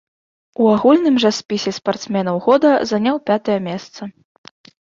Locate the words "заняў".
2.93-3.23